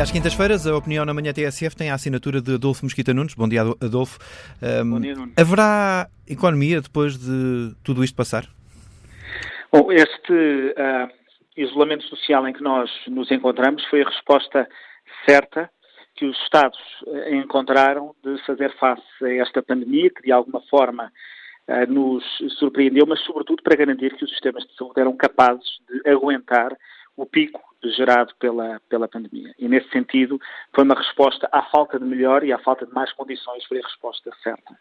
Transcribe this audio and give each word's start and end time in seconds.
E 0.00 0.02
às 0.02 0.10
quintas-feiras, 0.10 0.66
a 0.66 0.74
opinião 0.74 1.04
na 1.04 1.12
manhã 1.12 1.30
TSF 1.30 1.76
tem 1.76 1.90
a 1.90 1.94
assinatura 1.94 2.40
de 2.40 2.54
Adolfo 2.54 2.86
Mosquita 2.86 3.12
Nunes. 3.12 3.34
Bom 3.34 3.46
dia, 3.46 3.60
Adolfo. 3.60 4.18
Um, 4.62 4.92
Bom 4.92 4.98
dia, 4.98 5.14
Nunes. 5.14 5.34
Haverá 5.36 6.08
economia 6.26 6.80
depois 6.80 7.18
de 7.18 7.74
tudo 7.84 8.02
isto 8.02 8.16
passar? 8.16 8.46
Bom, 9.70 9.92
este 9.92 10.32
uh, 10.32 11.06
isolamento 11.54 12.04
social 12.04 12.48
em 12.48 12.54
que 12.54 12.62
nós 12.62 12.90
nos 13.08 13.30
encontramos 13.30 13.84
foi 13.90 14.00
a 14.00 14.08
resposta 14.08 14.66
certa 15.28 15.68
que 16.16 16.24
os 16.24 16.38
Estados 16.44 16.78
uh, 17.06 17.34
encontraram 17.34 18.14
de 18.24 18.42
fazer 18.46 18.74
face 18.78 19.02
a 19.20 19.42
esta 19.42 19.62
pandemia, 19.62 20.08
que 20.08 20.22
de 20.22 20.32
alguma 20.32 20.62
forma 20.70 21.12
uh, 21.68 21.92
nos 21.92 22.24
surpreendeu, 22.58 23.04
mas 23.06 23.20
sobretudo 23.20 23.62
para 23.62 23.76
garantir 23.76 24.16
que 24.16 24.24
os 24.24 24.30
sistemas 24.30 24.64
de 24.64 24.74
saúde 24.76 24.98
eram 24.98 25.14
capazes 25.14 25.68
de 25.86 26.10
aguentar 26.10 26.74
o 27.18 27.26
pico 27.26 27.60
gerado 27.82 28.34
pela, 28.38 28.80
pela 28.88 29.08
pandemia. 29.08 29.54
E, 29.58 29.68
nesse 29.68 29.88
sentido, 29.90 30.40
foi 30.74 30.84
uma 30.84 30.94
resposta 30.94 31.48
à 31.50 31.62
falta 31.62 31.98
de 31.98 32.04
melhor 32.04 32.44
e 32.44 32.52
à 32.52 32.58
falta 32.58 32.86
de 32.86 32.92
mais 32.92 33.12
condições, 33.12 33.64
foi 33.64 33.78
a 33.78 33.86
resposta 33.86 34.30
certa. 34.42 34.78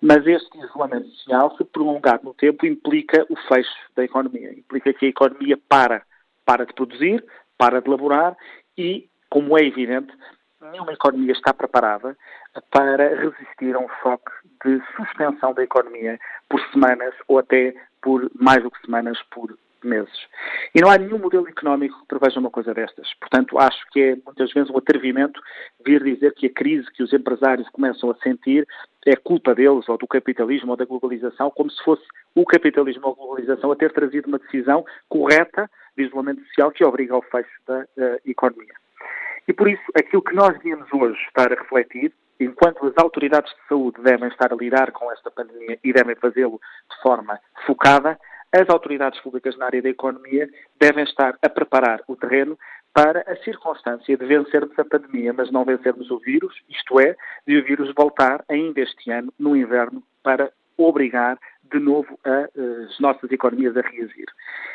Mas 0.00 0.26
este 0.26 0.58
isolamento 0.58 1.08
social, 1.08 1.56
se 1.56 1.64
prolongar 1.64 2.20
no 2.22 2.34
tempo, 2.34 2.66
implica 2.66 3.26
o 3.28 3.36
fecho 3.48 3.70
da 3.96 4.04
economia. 4.04 4.52
Implica 4.52 4.92
que 4.92 5.06
a 5.06 5.08
economia 5.08 5.58
para, 5.68 6.02
para 6.44 6.64
de 6.64 6.72
produzir, 6.72 7.24
para 7.56 7.80
de 7.80 7.90
laborar 7.90 8.36
e, 8.76 9.08
como 9.28 9.58
é 9.58 9.64
evidente, 9.64 10.12
nenhuma 10.60 10.92
economia 10.92 11.32
está 11.32 11.52
preparada 11.52 12.16
para 12.70 13.14
resistir 13.16 13.74
a 13.74 13.78
um 13.78 13.88
choque 14.02 14.30
de 14.64 14.80
suspensão 14.96 15.52
da 15.54 15.62
economia 15.62 16.18
por 16.48 16.60
semanas 16.70 17.14
ou 17.26 17.38
até 17.38 17.74
por 18.02 18.30
mais 18.34 18.62
do 18.62 18.70
que 18.70 18.80
semanas, 18.82 19.18
por 19.30 19.56
meses. 19.86 20.12
E 20.74 20.80
não 20.80 20.90
há 20.90 20.98
nenhum 20.98 21.18
modelo 21.18 21.48
económico 21.48 22.00
que 22.00 22.06
preveja 22.06 22.40
uma 22.40 22.50
coisa 22.50 22.74
destas. 22.74 23.12
Portanto, 23.20 23.58
acho 23.58 23.78
que 23.90 24.00
é 24.00 24.16
muitas 24.24 24.52
vezes 24.52 24.70
um 24.70 24.78
atrevimento 24.78 25.40
vir 25.84 26.02
dizer 26.02 26.34
que 26.34 26.46
a 26.46 26.52
crise 26.52 26.90
que 26.92 27.02
os 27.02 27.12
empresários 27.12 27.68
começam 27.70 28.10
a 28.10 28.16
sentir 28.16 28.66
é 29.06 29.16
culpa 29.16 29.54
deles, 29.54 29.88
ou 29.88 29.96
do 29.96 30.06
capitalismo, 30.06 30.72
ou 30.72 30.76
da 30.76 30.84
globalização, 30.84 31.50
como 31.50 31.70
se 31.70 31.82
fosse 31.82 32.04
o 32.34 32.44
capitalismo 32.44 33.06
ou 33.06 33.12
a 33.12 33.16
globalização 33.16 33.72
a 33.72 33.76
ter 33.76 33.92
trazido 33.92 34.28
uma 34.28 34.38
decisão 34.38 34.84
correta 35.08 35.70
de 35.96 36.04
isolamento 36.04 36.44
social 36.46 36.70
que 36.70 36.84
obriga 36.84 37.14
ao 37.14 37.22
fecho 37.22 37.50
da 37.66 37.80
uh, 37.80 38.20
economia. 38.24 38.74
E 39.46 39.52
por 39.52 39.68
isso, 39.68 39.82
aquilo 39.96 40.22
que 40.22 40.34
nós 40.34 40.52
devíamos 40.54 40.92
hoje 40.92 41.18
estar 41.26 41.50
a 41.50 41.56
refletir, 41.56 42.12
enquanto 42.38 42.86
as 42.86 42.92
autoridades 42.98 43.50
de 43.50 43.68
saúde 43.68 44.00
devem 44.02 44.28
estar 44.28 44.52
a 44.52 44.56
lidar 44.56 44.92
com 44.92 45.10
esta 45.10 45.30
pandemia 45.30 45.78
e 45.82 45.92
devem 45.92 46.14
fazê-lo 46.16 46.60
de 46.90 47.02
forma 47.02 47.40
focada, 47.66 48.18
as 48.52 48.68
autoridades 48.68 49.20
públicas 49.20 49.56
na 49.56 49.66
área 49.66 49.82
da 49.82 49.88
economia 49.88 50.48
devem 50.80 51.04
estar 51.04 51.36
a 51.42 51.48
preparar 51.48 52.02
o 52.06 52.16
terreno 52.16 52.58
para 52.92 53.20
a 53.30 53.36
circunstância 53.44 54.16
de 54.16 54.26
vencermos 54.26 54.78
a 54.78 54.84
pandemia, 54.84 55.32
mas 55.32 55.50
não 55.50 55.64
vencermos 55.64 56.10
o 56.10 56.18
vírus, 56.18 56.54
isto 56.68 56.98
é, 56.98 57.14
de 57.46 57.58
o 57.58 57.64
vírus 57.64 57.92
voltar 57.94 58.44
ainda 58.48 58.80
este 58.80 59.10
ano, 59.10 59.32
no 59.38 59.56
inverno, 59.56 60.02
para 60.22 60.50
obrigar 60.76 61.38
de 61.70 61.78
novo 61.78 62.18
a, 62.24 62.30
eh, 62.30 62.50
as 62.88 62.98
nossas 62.98 63.30
economias 63.30 63.76
a 63.76 63.82
reagir. 63.82 64.26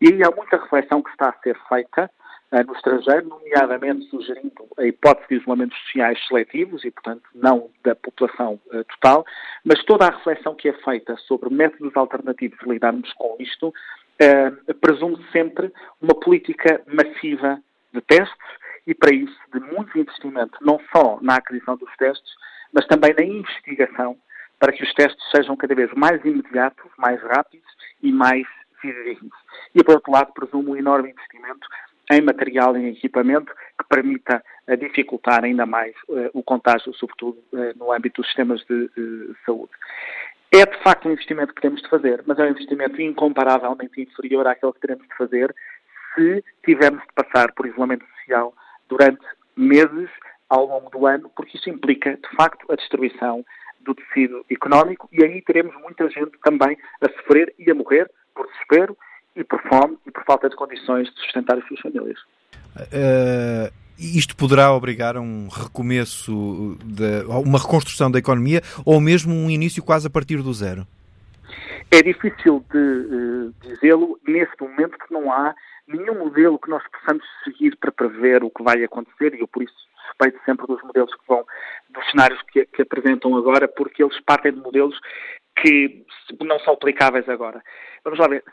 E 0.00 0.12
aí 0.12 0.22
há 0.22 0.30
muita 0.30 0.56
reflexão 0.56 1.02
que 1.02 1.10
está 1.10 1.30
a 1.30 1.42
ser 1.42 1.58
feita 1.68 2.10
no 2.52 2.74
estrangeiro, 2.74 3.28
nomeadamente 3.28 4.08
sugerindo 4.08 4.68
a 4.78 4.84
hipótese 4.84 5.28
de 5.28 5.34
isolamentos 5.36 5.76
sociais 5.78 6.18
seletivos 6.28 6.84
e, 6.84 6.90
portanto, 6.90 7.22
não 7.34 7.70
da 7.82 7.94
população 7.94 8.60
uh, 8.66 8.84
total, 8.84 9.24
mas 9.64 9.82
toda 9.84 10.06
a 10.06 10.10
reflexão 10.10 10.54
que 10.54 10.68
é 10.68 10.72
feita 10.72 11.16
sobre 11.16 11.50
métodos 11.50 11.96
alternativos 11.96 12.58
de 12.58 12.68
lidarmos 12.68 13.12
com 13.14 13.36
isto 13.40 13.68
uh, 13.68 14.74
presume 14.74 15.18
sempre 15.32 15.72
uma 16.00 16.14
política 16.14 16.80
massiva 16.86 17.60
de 17.92 18.00
testes 18.02 18.48
e, 18.86 18.94
para 18.94 19.14
isso, 19.14 19.36
de 19.52 19.60
muito 19.60 19.98
investimento, 19.98 20.56
não 20.60 20.80
só 20.94 21.18
na 21.20 21.36
aquisição 21.36 21.76
dos 21.76 21.94
testes, 21.96 22.32
mas 22.72 22.86
também 22.86 23.12
na 23.14 23.24
investigação 23.24 24.16
para 24.58 24.72
que 24.72 24.84
os 24.84 24.94
testes 24.94 25.22
sejam 25.34 25.56
cada 25.56 25.74
vez 25.74 25.92
mais 25.94 26.24
imediatos, 26.24 26.90
mais 26.96 27.20
rápidos 27.22 27.68
e 28.02 28.12
mais 28.12 28.46
fidedignos. 28.80 29.36
E, 29.74 29.82
por 29.82 29.96
outro 29.96 30.12
lado, 30.12 30.32
presumo 30.32 30.72
um 30.72 30.76
enorme 30.76 31.10
investimento 31.10 31.66
em 32.10 32.20
material 32.20 32.76
e 32.76 32.80
em 32.80 32.88
equipamento 32.92 33.52
que 33.78 33.84
permita 33.88 34.42
uh, 34.68 34.76
dificultar 34.76 35.44
ainda 35.44 35.66
mais 35.66 35.94
uh, 36.08 36.30
o 36.32 36.42
contágio, 36.42 36.94
sobretudo 36.94 37.38
uh, 37.52 37.76
no 37.76 37.92
âmbito 37.92 38.22
dos 38.22 38.26
sistemas 38.26 38.64
de 38.66 39.34
saúde. 39.44 39.72
É 40.52 40.64
de 40.64 40.82
facto 40.82 41.08
um 41.08 41.12
investimento 41.12 41.52
que 41.52 41.60
temos 41.60 41.82
de 41.82 41.88
fazer, 41.88 42.22
mas 42.26 42.38
é 42.38 42.44
um 42.44 42.50
investimento 42.50 43.00
incomparavelmente 43.02 44.00
inferior 44.00 44.46
àquele 44.46 44.72
que 44.72 44.80
teremos 44.80 45.06
de 45.06 45.16
fazer 45.16 45.54
se 46.14 46.44
tivermos 46.64 47.02
de 47.02 47.12
passar 47.14 47.52
por 47.52 47.66
isolamento 47.66 48.06
social 48.20 48.54
durante 48.88 49.24
meses 49.56 50.08
ao 50.48 50.64
longo 50.64 50.88
do 50.90 51.06
ano, 51.06 51.30
porque 51.34 51.56
isso 51.56 51.68
implica, 51.68 52.16
de 52.16 52.36
facto, 52.36 52.70
a 52.70 52.76
destruição 52.76 53.44
do 53.80 53.94
tecido 53.94 54.44
económico 54.50 55.08
e 55.12 55.24
aí 55.24 55.42
teremos 55.42 55.74
muita 55.80 56.08
gente 56.10 56.32
também 56.42 56.76
a 57.00 57.08
sofrer 57.08 57.54
e 57.58 57.70
a 57.70 57.74
morrer 57.74 58.10
por 58.34 58.46
desespero 58.46 58.96
e 59.36 59.44
por 59.44 59.60
fome 59.62 59.96
e 60.06 60.10
por 60.10 60.24
falta 60.24 60.48
de 60.48 60.56
condições 60.56 61.08
de 61.12 61.20
sustentar 61.20 61.58
as 61.58 61.66
suas 61.66 61.80
famílias. 61.80 62.18
Uh, 62.76 63.72
isto 63.98 64.36
poderá 64.36 64.72
obrigar 64.72 65.16
a 65.16 65.20
um 65.20 65.48
recomeço, 65.48 66.76
de, 66.84 67.24
uma 67.26 67.58
reconstrução 67.58 68.10
da 68.10 68.18
economia 68.18 68.60
ou 68.84 69.00
mesmo 69.00 69.34
um 69.34 69.50
início 69.50 69.82
quase 69.82 70.06
a 70.06 70.10
partir 70.10 70.42
do 70.42 70.52
zero? 70.52 70.86
É 71.90 72.02
difícil 72.02 72.64
de 72.72 72.78
uh, 72.78 73.54
dizê-lo 73.62 74.18
neste 74.26 74.60
momento 74.60 74.98
que 74.98 75.12
não 75.12 75.32
há 75.32 75.54
nenhum 75.86 76.18
modelo 76.18 76.58
que 76.58 76.68
nós 76.68 76.82
possamos 76.90 77.24
seguir 77.44 77.76
para 77.76 77.92
prever 77.92 78.42
o 78.42 78.50
que 78.50 78.62
vai 78.62 78.82
acontecer 78.82 79.34
e 79.34 79.40
eu 79.40 79.46
por 79.46 79.62
isso 79.62 79.74
respeito 80.08 80.44
sempre 80.44 80.66
dos 80.66 80.82
modelos 80.82 81.14
que 81.14 81.26
vão, 81.28 81.44
dos 81.90 82.10
cenários 82.10 82.40
que, 82.50 82.66
que 82.66 82.82
apresentam 82.82 83.36
agora, 83.36 83.68
porque 83.68 84.02
eles 84.02 84.18
partem 84.20 84.52
de 84.52 84.60
modelos 84.60 84.98
que 85.60 86.04
não 86.40 86.58
são 86.60 86.74
aplicáveis 86.74 87.28
agora. 87.28 87.62
Vamos 88.04 88.18
lá 88.18 88.28
ver, 88.28 88.44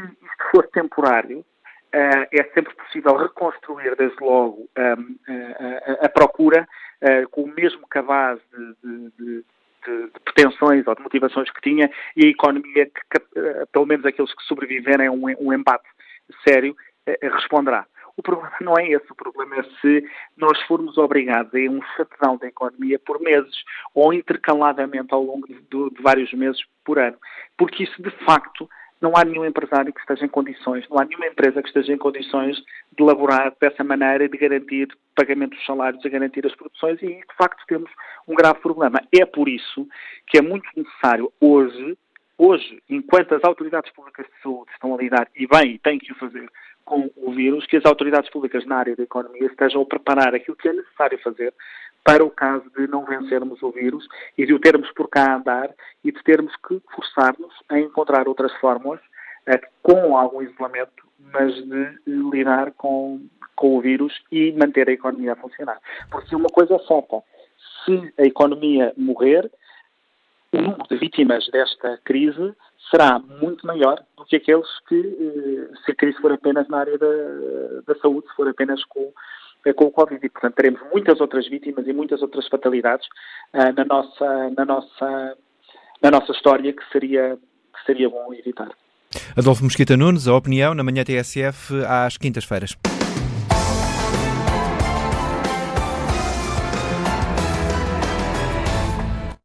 se 0.00 0.26
isto 0.26 0.50
for 0.50 0.66
temporário, 0.68 1.40
uh, 1.40 2.26
é 2.32 2.44
sempre 2.54 2.74
possível 2.74 3.16
reconstruir, 3.16 3.94
desde 3.96 4.22
logo, 4.22 4.68
a, 4.76 4.92
a, 4.92 6.06
a, 6.06 6.08
procura 6.08 6.66
uh, 7.02 7.28
com 7.30 7.42
o 7.42 7.54
mesmo 7.54 7.86
cabaz 7.88 8.40
de, 8.52 8.74
de, 8.82 9.10
de 9.18 9.44
de, 9.84 10.10
pretensões 10.24 10.86
ou 10.86 10.94
de 10.94 11.02
motivações 11.02 11.50
que 11.50 11.60
tinha 11.60 11.90
e 12.16 12.26
a 12.26 12.28
economia, 12.28 12.86
que, 12.86 13.20
pelo 13.72 13.84
menos 13.84 14.06
aqueles 14.06 14.32
que 14.32 14.44
sobreviverem 14.44 15.08
a 15.08 15.10
um, 15.10 15.24
um 15.40 15.52
embate 15.52 15.88
sério, 16.46 16.76
responderá. 17.20 17.84
O 18.16 18.22
problema 18.22 18.52
não 18.60 18.78
é 18.78 18.88
esse, 18.88 19.10
o 19.10 19.14
problema 19.14 19.56
é 19.56 19.62
se 19.80 20.08
nós 20.36 20.60
formos 20.62 20.98
obrigados 20.98 21.52
a 21.54 21.58
um 21.70 21.80
shutdown 21.96 22.38
da 22.38 22.48
economia 22.48 22.98
por 22.98 23.20
meses 23.20 23.54
ou 23.94 24.12
intercaladamente 24.12 25.12
ao 25.12 25.22
longo 25.22 25.46
de, 25.46 25.54
de 25.60 26.02
vários 26.02 26.32
meses 26.32 26.60
por 26.84 26.98
ano, 26.98 27.16
porque 27.56 27.84
isso 27.84 28.02
de 28.02 28.10
facto 28.24 28.68
não 29.02 29.16
há 29.16 29.24
nenhum 29.24 29.44
empresário 29.44 29.92
que 29.92 30.00
esteja 30.00 30.24
em 30.24 30.28
condições, 30.28 30.88
não 30.88 30.98
há 30.98 31.04
nenhuma 31.04 31.26
empresa 31.26 31.60
que 31.60 31.68
esteja 31.68 31.92
em 31.92 31.98
condições 31.98 32.56
de 32.56 33.02
elaborar 33.02 33.52
dessa 33.60 33.82
maneira, 33.82 34.28
de 34.28 34.38
garantir 34.38 34.88
pagamento 35.14 35.56
dos 35.56 35.66
salários, 35.66 36.00
de 36.00 36.08
garantir 36.08 36.46
as 36.46 36.54
produções, 36.54 37.02
e 37.02 37.08
de 37.08 37.36
facto 37.36 37.62
temos 37.66 37.90
um 38.28 38.34
grave 38.34 38.60
problema. 38.60 39.02
É 39.12 39.26
por 39.26 39.48
isso 39.48 39.86
que 40.28 40.38
é 40.38 40.40
muito 40.40 40.68
necessário 40.76 41.32
hoje, 41.40 41.98
hoje, 42.38 42.82
enquanto 42.88 43.34
as 43.34 43.44
autoridades 43.44 43.92
públicas 43.92 44.24
de 44.24 44.42
saúde 44.42 44.70
estão 44.72 44.94
a 44.94 44.96
lidar, 44.96 45.28
e 45.34 45.46
bem, 45.46 45.72
e 45.72 45.78
têm 45.78 45.98
que 45.98 46.12
o 46.12 46.16
fazer, 46.16 46.48
com 46.84 47.10
o 47.16 47.32
vírus, 47.32 47.66
que 47.66 47.76
as 47.76 47.84
autoridades 47.84 48.30
públicas 48.30 48.64
na 48.66 48.76
área 48.76 48.96
da 48.96 49.02
economia 49.02 49.46
estejam 49.46 49.82
a 49.82 49.86
preparar 49.86 50.34
aquilo 50.34 50.56
que 50.56 50.68
é 50.68 50.72
necessário 50.72 51.18
fazer 51.22 51.52
para 52.04 52.24
o 52.24 52.30
caso 52.30 52.64
de 52.76 52.86
não 52.86 53.04
vencermos 53.04 53.62
o 53.62 53.70
vírus 53.70 54.06
e 54.36 54.44
de 54.44 54.52
o 54.52 54.58
termos 54.58 54.90
por 54.92 55.08
cá 55.08 55.36
andar 55.36 55.70
e 56.04 56.10
de 56.10 56.22
termos 56.22 56.54
que 56.66 56.80
forçar-nos 56.94 57.54
a 57.68 57.78
encontrar 57.78 58.26
outras 58.26 58.52
fórmulas 58.56 59.00
eh, 59.46 59.60
com 59.82 60.16
algum 60.16 60.42
isolamento, 60.42 61.04
mas 61.32 61.54
de 61.54 61.98
lidar 62.06 62.72
com, 62.72 63.20
com 63.54 63.76
o 63.76 63.80
vírus 63.80 64.12
e 64.30 64.52
manter 64.52 64.88
a 64.88 64.92
economia 64.92 65.32
a 65.32 65.36
funcionar. 65.36 65.78
Porque 66.10 66.34
uma 66.34 66.48
coisa 66.48 66.74
é 66.74 66.78
certa, 66.80 67.22
se 67.84 68.12
a 68.18 68.22
economia 68.22 68.92
morrer, 68.96 69.50
o 70.52 70.60
número 70.60 70.84
de 70.90 70.96
vítimas 70.96 71.46
desta 71.48 71.98
crise 72.04 72.54
será 72.90 73.18
muito 73.18 73.66
maior 73.66 74.04
do 74.16 74.24
que 74.24 74.36
aqueles 74.36 74.68
que, 74.88 74.96
eh, 74.96 75.74
se 75.84 75.92
a 75.92 75.94
crise 75.94 76.20
for 76.20 76.32
apenas 76.32 76.68
na 76.68 76.78
área 76.78 76.98
da, 76.98 77.06
da 77.86 77.94
saúde, 78.00 78.28
se 78.28 78.34
for 78.34 78.48
apenas 78.48 78.84
com 78.86 79.12
com 79.76 79.84
o 79.84 79.90
Covid 79.90 80.24
e, 80.24 80.28
portanto, 80.28 80.54
teremos 80.54 80.80
muitas 80.92 81.20
outras 81.20 81.48
vítimas 81.48 81.86
e 81.86 81.92
muitas 81.92 82.22
outras 82.22 82.48
fatalidades 82.48 83.06
uh, 83.54 83.72
na, 83.76 83.84
nossa, 83.84 84.50
na, 84.56 84.64
nossa, 84.64 85.36
na 86.02 86.10
nossa 86.10 86.32
história 86.32 86.72
que 86.72 86.82
seria, 86.90 87.38
que 87.72 87.86
seria 87.86 88.08
bom 88.08 88.32
evitar. 88.34 88.70
Adolfo 89.36 89.62
Mosquita 89.64 89.96
Nunes, 89.96 90.26
a 90.26 90.34
opinião 90.34 90.74
na 90.74 90.82
manhã 90.82 91.04
TSF 91.04 91.84
às 91.86 92.16
quintas-feiras. 92.16 92.76